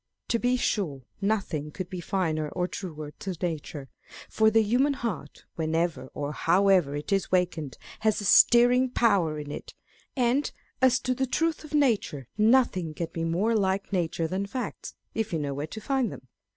[0.29, 3.87] To be sure, nothing could be finer or truer to nature;
[4.27, 9.51] for the human heart, whenever or however it is wakened, has a stirring power in
[9.51, 9.75] it,
[10.17, 10.51] and
[10.81, 15.31] as to the truth of nature, nothing can be more like nature than facts, if
[15.31, 16.27] you know where to find them.